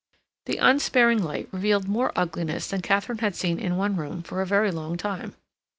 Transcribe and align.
The 0.47 0.57
unsparing 0.57 1.21
light 1.21 1.47
revealed 1.51 1.87
more 1.87 2.11
ugliness 2.15 2.67
than 2.67 2.81
Katharine 2.81 3.19
had 3.19 3.35
seen 3.35 3.59
in 3.59 3.77
one 3.77 3.95
room 3.95 4.23
for 4.23 4.41
a 4.41 4.47
very 4.47 4.71
long 4.71 4.97
time. 4.97 5.35